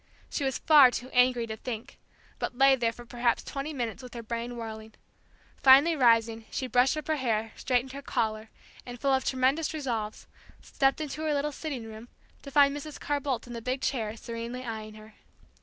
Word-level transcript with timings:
She 0.31 0.43
was 0.43 0.57
far 0.57 0.89
too 0.89 1.11
angry 1.11 1.45
to 1.45 1.55
think, 1.55 1.99
but 2.39 2.57
lay 2.57 2.75
there 2.75 2.91
for 2.91 3.05
perhaps 3.05 3.43
twenty 3.43 3.71
minutes 3.71 4.01
with 4.01 4.15
her 4.15 4.23
brain 4.23 4.55
whirling. 4.57 4.95
Finally 5.61 5.95
rising, 5.95 6.45
she 6.49 6.65
brushed 6.65 6.97
up 6.97 7.07
her 7.07 7.17
hair, 7.17 7.51
straightened 7.55 7.91
her 7.91 8.01
collar, 8.01 8.49
and, 8.83 8.99
full 8.99 9.13
of 9.13 9.23
tremendous 9.25 9.75
resolves, 9.75 10.25
stepped 10.59 11.01
into 11.01 11.21
her 11.21 11.35
little 11.35 11.51
sitting 11.51 11.85
room, 11.85 12.07
to 12.41 12.49
find 12.49 12.75
Mrs. 12.75 12.99
Carr 12.99 13.19
Boldt 13.19 13.45
in 13.45 13.53
the 13.53 13.61
big 13.61 13.81
chair, 13.81 14.17
serenely 14.17 14.63
eyeing 14.65 14.95
her. 14.95 15.13